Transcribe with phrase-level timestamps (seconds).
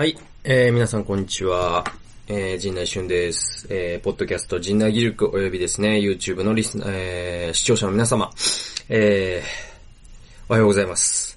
[0.00, 1.84] はい、えー、皆さんこんにちは。
[2.26, 3.66] えー、陣内俊です。
[3.68, 8.30] えー、ポッドキャスト陣内義力及びですね、YouTube のリスナー、えー、視聴者の皆様、
[8.88, 11.29] えー、おはようございます。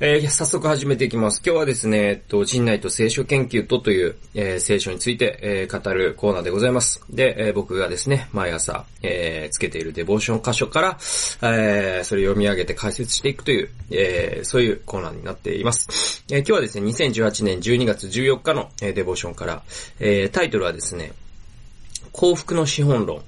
[0.00, 1.40] えー、早速始めていきます。
[1.46, 7.00] 今日はですね、えっと、陣内と聖書研究とという、えー、聖書について、えー、語るコーナーでございます。
[7.10, 10.98] で、え、僕がですね、毎朝、え、つけているデボーション箇所から、
[11.42, 16.24] え、それを読み上げて解説していくという、え、そういうコーナーになっています。
[16.28, 19.62] え、今日はですね、2018年12月14日の、え、デボーションから、
[20.00, 21.12] え、タイトルはですね、
[22.10, 23.22] 幸福の資本論。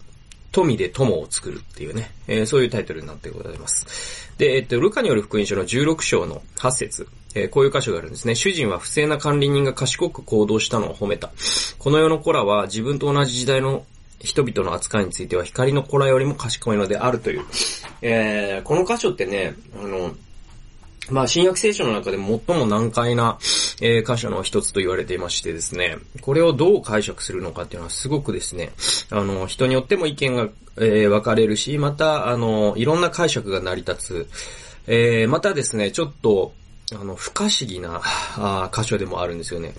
[0.56, 4.33] 富で友を作るっていうね、えーそういうタイトルになってございます。
[4.38, 8.34] で、えっと、ルカによる福音書の16章の8節えーこういう箇所があるんですね。
[8.34, 11.30] 主人は不正な管理人が賢く行動したのを褒めた。
[11.78, 13.84] この世の子らは自分と同じ時代の
[14.19, 17.45] 人々の扱いについては光の子らよりも賢いのであるという。
[18.00, 20.14] えーこの箇所ってね、あの、
[21.11, 23.39] まあ、新約聖書の中で最も難解な、
[23.81, 28.73] えー箇所の一つと言われていましてですね、これをどう解釈するのかっていうのはすごくですね、
[29.11, 34.29] あの、人によっても意見が、えー分かれるし、また、あの、いろんな解釈が成り立つ、
[34.87, 36.53] えーまたですね、ちょっと、
[36.93, 38.01] あの、不可思議な、
[38.37, 39.75] あ箇所でもあるんですよね。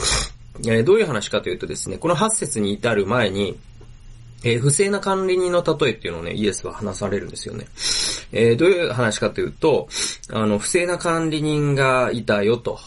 [0.68, 3.58] えどういう話かというとですね、この8節に至る前に、
[4.44, 7.68] えー不正な管理人の例えっていうのをね、イエスは話されるんですよね。
[8.32, 9.88] えーどういう話かというと、
[10.32, 12.80] あの、不正な管理人がいたよと。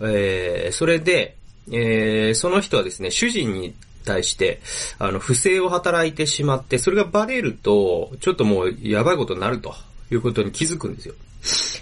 [0.00, 1.36] えーそれで、
[1.70, 4.60] えーその人はですね、主人に対して、
[4.98, 9.74] あの、不正を働いてしまって、それがバレると、ちょっともうやばいことになると
[10.10, 11.14] いうことに気づくんですよ。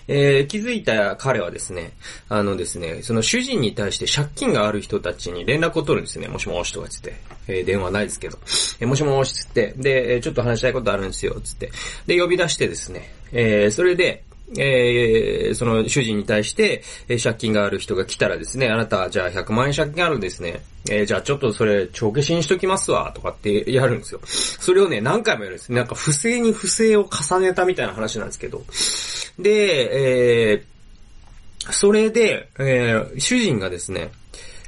[0.09, 1.93] えー気づいた彼はですね、
[2.29, 6.29] あのですね、その主人に対して借金がある人たちに連絡を取るんですね。
[6.29, 7.15] もしもしとかつって。
[7.49, 8.39] えー電話ないですけど。
[8.81, 9.75] えーもしもしつって。
[9.77, 11.71] で、ちょっと話したいことあるんですよ、つって。
[12.07, 14.23] で、呼び出してですね、えーそれで、
[14.57, 20.63] えーその主人に対して、えー借金がある人が来たらですね、あなた、じゃあ100万円借金あるんですね。
[20.91, 24.21] えーじゃあちょっとそれ、帳消しにしときますわ、とかってやるんですよ。
[24.25, 25.73] それをね、何回もやるんです。
[25.73, 28.65] なんか不正に不正を重ねたみたいな話なんですけど。
[29.39, 30.63] で、えー
[31.73, 34.13] それで、えー主人がですね、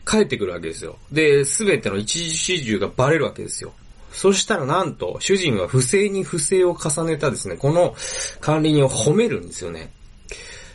[0.04, 0.98] 帰ってくるわけですよ。
[1.12, 3.72] で、すべての一時始終がバレるわけですよ。
[4.12, 7.94] そしたらなんと、主人は不正に不正を重ねたですね、この
[8.40, 9.90] 管理人を褒めるんですよね。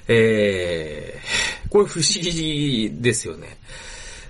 [0.07, 3.57] えー、これ不思議ですよね。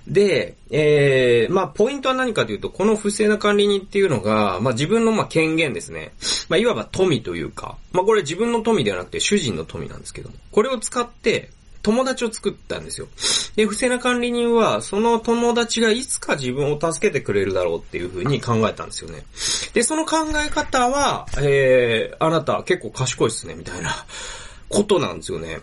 [0.06, 6.12] で、えー、まあ、ポイントは何かというと、この不正な管理人っていうのが、まあ、自分のま権限ですね。
[6.48, 11.50] まあ、いわば富というか、まあ、これ自分の富ではなくて主人の富なんですけども、これを使って、
[11.84, 13.06] 友達を作ったんですよ。
[13.56, 19.24] で、不正な管理人は、その友達がいつか自分を助けてくれるだろうっていうふうに考えたんですよね。
[19.74, 23.90] で、その考え方は、えー、あなた結構賢いっすね、みたいな
[24.70, 25.60] ことなんですよね。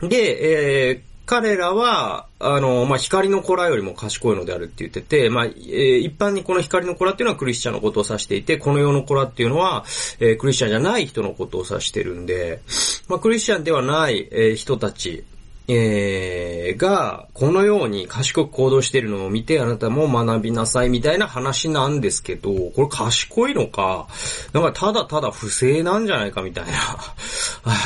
[0.00, 9.84] で、えー、彼らは、あの、まあ、光の子らよりも賢いのであるって言ってて、まあ、えー一般にこの光の子らっていうのはクリスチャンのことを指していて、この世の子らっていうのは、
[10.20, 12.60] えークリスチャンじゃない人のことを指してるんで、
[13.08, 15.24] まあ、クリスチャンではない、えー人たち、
[15.66, 24.06] えーが、このように賢く行動しているのを見て、あなたも学びなさいみたいな話なんですけど、これ賢いのか、
[24.52, 26.72] なんかただただ不正なんじゃないかみたいな、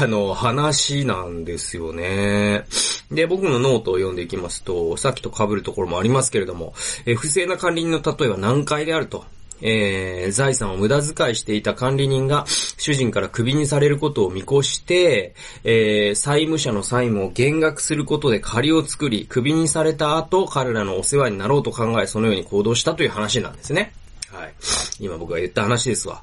[0.02, 2.64] あの、話なんですよね。
[3.10, 6.74] で、僕のノートを読んでいきますと、さっきと被るところもありますけれども、
[7.06, 9.24] えー不正な管理人の例えは難解であると。
[9.60, 23.92] えー財産を無駄遣いしていた管理人が主人からクビにされることを見越して、えー債務者の債務を減額することで借りを作り、クビにされた後、彼らのお世話になろうと考え、そのように行動したという話なんですね。
[24.30, 24.54] はい。
[25.00, 26.22] 今僕が言った話ですわ。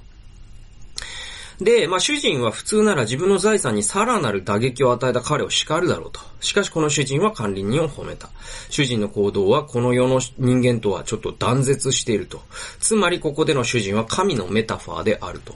[1.61, 6.19] で、まあ、主人は普通なら自分の財産にさらなる打撃を与えた彼を叱るだろうと。
[6.41, 8.29] しかしこの主人は管理人を褒めた。
[8.69, 12.41] 主人の行動はこの世の人間とはちょっと断絶していると。
[12.79, 15.55] つまりここでの主人は神のメタファーであると。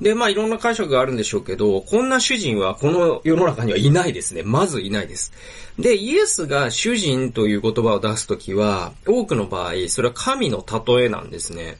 [0.00, 4.42] で、まあいろんな解釈があるんでしょうけど、こんな主人はこの世の中にはいないですね。
[4.44, 5.32] まずいないです。
[5.78, 11.78] で、イエスが主人という言葉を出すときは、多くの場合、それは神の例えなんですね。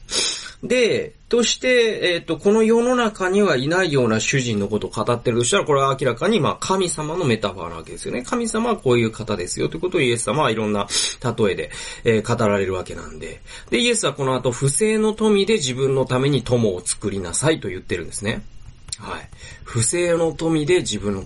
[0.64, 8.22] で、として、えっ、と、この世の中にはいないような主人のことを語ってるとしたら、これは明らかに、まあ、神様のメタファーなわけですよね。
[8.22, 10.87] 神様はこういう方ですよということをイエス様はいろんな
[11.22, 11.70] 例えで、
[12.05, 13.43] えー語られるわけなんで。
[13.69, 18.43] で、イエスはこの後、不正の富で自分のために友を作りなさいと言ってるんですね。
[18.99, 19.28] はい。
[19.64, 21.25] 不正の富で自分の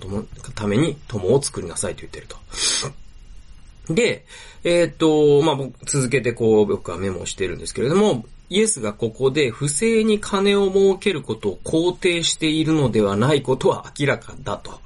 [0.55, 3.95] ために友を作りなさいと言ってると。
[3.95, 4.25] で、
[4.65, 14.81] えーっと、まあ、僕続けてこう、僕はメモしてるんですけれども、イエスがここで不正に金を儲けることを肯定しているのではないことは明らかだと。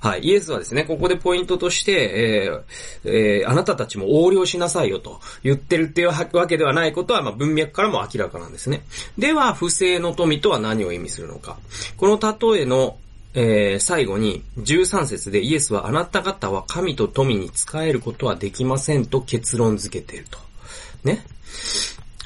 [0.00, 0.20] はい。
[0.20, 2.52] イエスはですね、ここでポイントとして、
[3.04, 8.82] えーえー、あなたたちも横領しなさいよと言ってるっていうわけではないことは、まあ、文脈からも明らかなんですね。
[9.18, 11.58] では、不正の富とは何を意味するのか。
[11.96, 12.96] この例えの
[13.34, 20.38] えー、最後に13節でイエスはあなた方は神と富に仕えることはできませんと結論付けていると。
[21.04, 21.24] ね。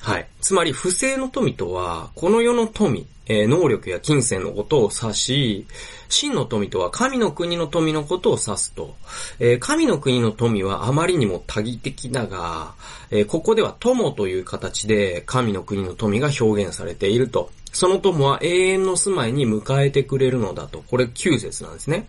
[0.02, 0.26] はい。
[0.40, 5.66] つまり、不正の富とは、この世の富、えー、能力や金銭のことを指し、
[6.08, 8.96] 真の富とは神の国の富のことを指すと。
[9.38, 12.74] えー、神の国の富はあまりにも多義的だが、
[13.12, 17.50] えー、ここでは友という形で神の国の富が表現されていると。
[17.72, 20.82] その友は永遠の住まいに迎えてくれるのだと。
[20.90, 22.06] これ9節なんですね。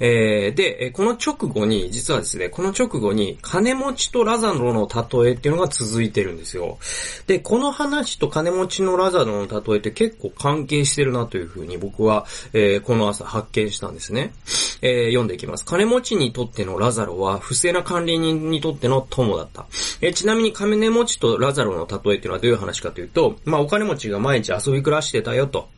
[0.00, 6.78] えー、で、この直後に、実はですね、この直後に、金持ちとラザロの例えっていうのが続いてるんですよ。
[7.26, 14.32] で、この話と金持ちのラザロの例えって結構関係してるなというふうに僕は、えー、この朝発見したんですね。
[14.80, 15.66] えー、読んでいきます。
[15.66, 19.66] 金持ちにとってのラザロは、不正な管理人にとっての友だった。
[20.00, 25.68] えー、ちなみに金持ちとラザロの例えっていうのはどういう話かというと、まあ、お金持ちが毎日遊び暮らしてたよと。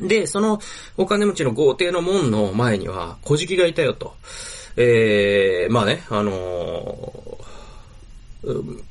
[0.00, 0.60] で、その
[0.96, 4.14] お金持ちの豪邸の門の前には小敷がいたよと。
[4.76, 8.82] えー、まあね、あのー、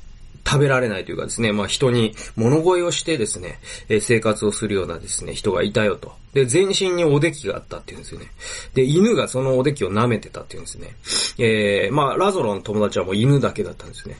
[0.46, 3.58] 食べられないというかですね、まあ人に物乞いをしてですね、
[3.88, 6.12] えー、生活をするようなですね、人がいたよと。
[6.32, 8.26] で、全身におできがあったっていうんですよね。
[8.74, 10.96] で、犬がそのおできを舐めてたっていうんですね。
[11.38, 14.16] えー、まあ、ラゾロの友達はもう犬だけだったんですね。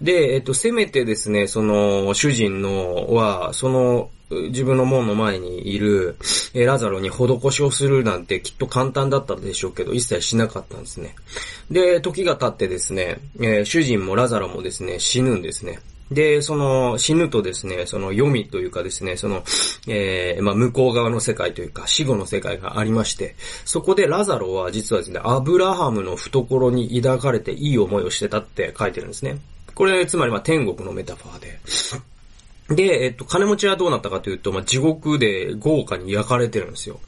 [0.00, 6.16] で、えっと、せめてですね、その、主人のは、その、自分の門の前にいる、
[6.52, 11.14] えラザロに施しをするなんてきっと簡単だったでしょうけど、一切しなかったんですね。
[11.70, 15.78] で、時が経ってですね、え、主人もラザロもですね、死ぬんですね。
[16.10, 19.42] で、その、死ぬとですね、その読みというかですね、その、
[19.88, 23.34] えー、まあ、向こう側の世界というか、死後の世界がありまして、
[23.64, 29.38] そこでラザロは実はですね、アブラハムの懐に抱かれていい思いをしてたって書いてるんですね。
[29.76, 31.60] これ、つまりま、天国のメタファーで。
[32.74, 36.98] で、えっと、金持ちはどうなったかというと、まあ、地獄で豪華に焼かれてるんですよ。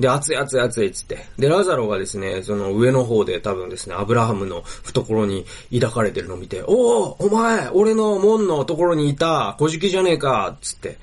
[0.00, 1.26] で、熱い熱い熱いっつって。
[1.38, 10.98] で、ラザロがですね、その上の方で多分ですね、アブラハムの懐に抱かれてるのを見て、おおお前俺の門のところにいた小敷じゃねえかっつって、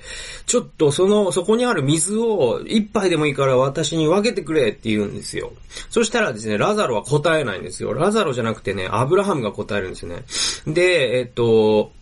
[0.46, 5.52] ちょっとその、そこにある水を一杯でもいいから私に分けてくれって言うんですよ。
[5.90, 7.92] そしたらですね、ラザロは答えないんですよ。
[7.92, 10.24] ラザロじゃなくてね、アブラハムが答えるんですね。
[10.66, 11.92] で、えっと、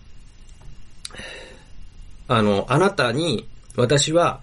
[2.28, 4.40] あの、あなたに、私は、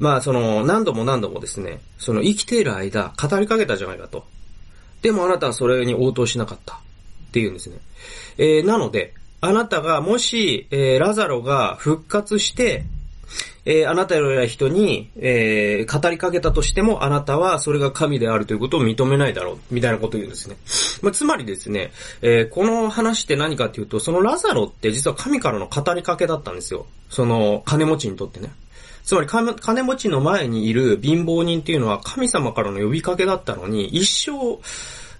[0.00, 4.24] まあ、その、何度も何度もですね、その生きている間、語りかけたじゃないかと。
[5.02, 6.74] でもあなたはそれに応答しなかった。
[6.74, 6.78] っ
[7.32, 7.78] ていうんですね。
[8.38, 12.84] えー、なので、あなたがもし、えー、ラザロが復活して、
[13.66, 20.56] えー、あなたのような人に、えー、語りかけたとしても、あなたはそれが神であるということを認めないだろう、みたいなことを言うんですね。
[21.02, 21.92] まあ、つまりですね、
[22.22, 26.86] えー、この話って何かっていうと、そのラザロって実は神からの語りかけだったんですよ。
[27.10, 28.50] その、金持ちにとってね。
[29.10, 34.62] つまり金持ちの前にいる貧乏人っていうのは神様からの呼びかけだったのに、一生、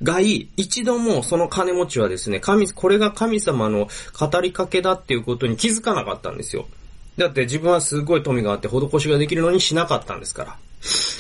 [0.01, 6.69] がい、一度もその金持ちはですね、神、これが神様の語りかけだっていうことに気づかなかったんですよ。
[7.17, 10.57] だって自分はすごい富があって施しができるのにしなかったんですから。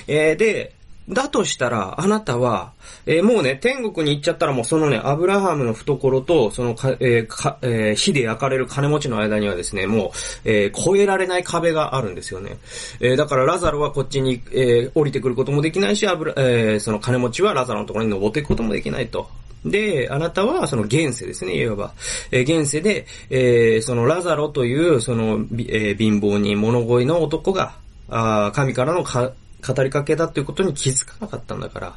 [0.06, 0.76] えー、で、
[1.10, 2.72] だとしたら、あなたは、
[3.04, 10.10] えー、もうね、天国に行っちゃったらもうそのね、アブラハムの懐と、そのか、えーかえー、火で焼かれる金持ちの間にはですね、もう、
[10.44, 12.58] えー、越えられない壁があるんですよね。
[13.00, 19.28] えー、だからラザロはこっちに、えー、降りてくることもできないし、アブラ、えー、その金持ちはラザロのところに登っていくこともできないと。
[19.64, 21.92] で、あなたはその現世ですね、いわば。
[22.30, 27.74] えー、現世で、えー、そのラザロという、その、えー、貧乏人、物乞いの男が、
[28.12, 31.94] あ神からのか語りかけだということに気づかなかったんだから。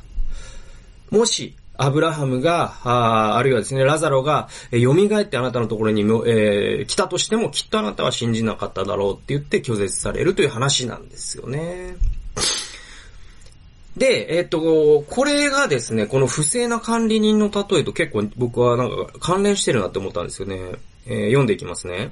[1.10, 11.96] もし、アブラハムが、ああるいはですね、ラザロが、えー、蘇ってあなたのところに、えー、来たとしても、きっとあなたは信じなかっただろうって言って拒絶されるという話なんですよね。
[13.98, 20.58] で、えっ、と、これがですね、この不正な管理人の例えと結構僕はなんか関連してるなって思ったんですよね。
[21.06, 22.12] えー、読んでいきますね。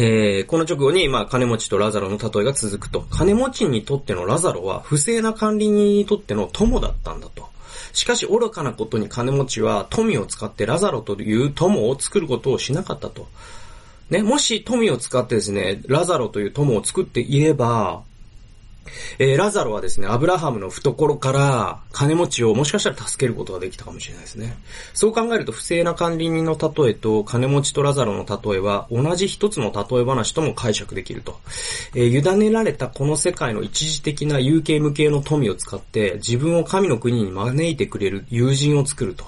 [0.00, 3.00] えー、この直後に、まあ、金持ちとラザロの例えが続くと。
[3.10, 7.48] 金持ちにとってのラザロは、不正な管理人にとっての友だったんだと。
[7.92, 13.26] しかし、愚かなことに金持ちは富を使ってラザロという友を作ることをしなかったと。
[14.08, 18.02] ね、もし富を使ってですね、ラザロという友を作っていれば、
[19.18, 24.56] えー、ラザロはですね、アブラハムの懐から金持ちをもしかしたら助けることができたかもしれないですね。
[24.94, 31.38] そう考えると不正な管理人の例えと金持ちとラザロの例えは同じ一つの例え話とも解釈できると。
[31.94, 39.24] えー、委ねられたこの世界の一時的な有形無形の富を使って自分を神の国に招いてくれる友人を作ると。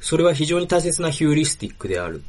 [0.00, 2.22] それは非常に大切なヒューリスティックである。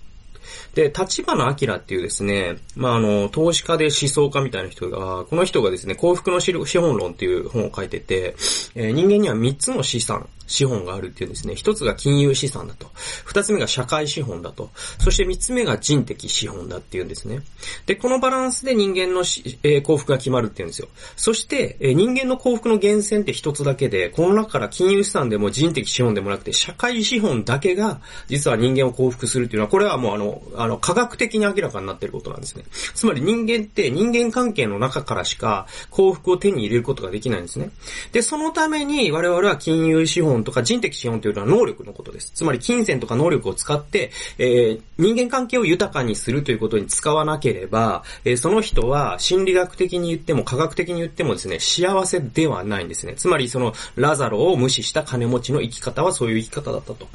[0.73, 8.35] で、立花明っていうですね、まあ、あの、投資家で思想家みたいな人が、この人がですね、幸福の資本論っていう本を書いてて、
[8.75, 11.55] えー、人間には3つの資産、資本があるっていうんですね。
[11.55, 12.89] 一つが金融資産だと。
[13.25, 14.71] 二つ目が社会資本だと。
[14.99, 17.41] そして三つ目が人的資本だっていうんですね。
[17.85, 19.21] で、このバランスで人間の、
[19.63, 20.87] えー、幸福が決まるっていうんですよ。
[21.15, 32.63] そして、えー、人間の幸福の源泉って一つだけで、この中から金融資産でも人的資本でもなくて、社会資本だけが、実は人間を幸福するっていうのは、これはもうあの、あの、科学的に明らかになっていることなんですね。
[32.95, 37.71] つまり人間って人間関係の中からしか幸福を手に入れることができないんですね。
[38.11, 42.31] で、そのために我々は金融資本本とか人的資本というのは能力のことです。
[42.33, 53.15] つまり金銭とか能力を使って、えー、人間関係を豊かにするということに使わなければ、えー、その人は心理学的に言っても科学的に言ってもですね、幸せではないんですね。
[53.15, 57.07] つまりそのラザロを無視した金持ちの生き方はそういう生き方だったと。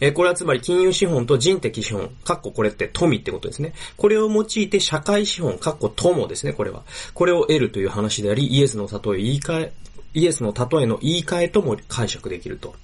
[0.00, 3.74] えー、これはつまり金融資本と人的資本、かっここれって富ってことですね。
[3.96, 6.82] これを用いて社会資本、かっこ友ですね、これは。
[7.14, 9.72] これを得るという話であり、イエスの例え言い換え、
[10.14, 12.74] イエスの例えの言い換えとも解釈できると。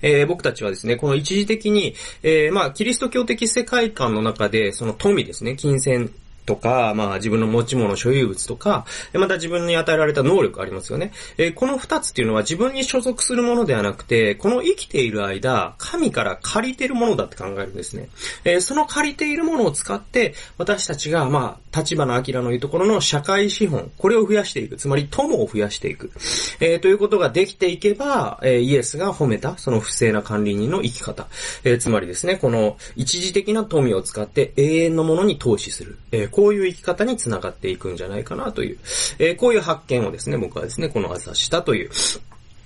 [0.00, 6.12] えー、僕たちはですね、この一時的に、えー、まあ、キリスト教的世界観の中で、その富ですね、金銭
[6.46, 11.12] とか、まあ自分の持ち物、所有物とか、また自分に与えられた能力ありますよね。
[11.36, 18.08] えー、この二つっていうのは自分に所属するものではなくて、この生きている間、神から借りているものだって考えるんですね。
[18.44, 24.76] えー、その借りているものを使って、私たちが、まあ、立花明の言うところの社会資本、これを増やしていく。
[24.76, 26.12] つまり、友を増やしていく。
[26.60, 31.26] えー、ということができていけば、えイエスが褒めた、その不正な管理人の生き方。
[31.64, 35.98] えつまりですね、この一時的な富を使って永遠のものに投資する。
[36.12, 38.78] えこういう生き方につながっていくんじゃないかなという、
[39.18, 41.90] えー、こういう発見をですね、僕はですね、この朝したという、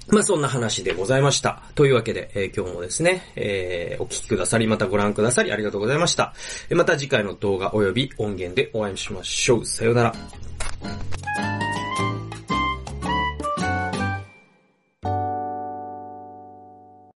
[0.08, 1.62] まあそんな話でございました。
[1.76, 6.34] というわけで、えー、今日もですね、えー、お聞きくださり、またご覧くださりありがとうございました。
[6.70, 9.64] また次回の動画及び音源でお会いしましょう。
[9.64, 11.59] さようなら。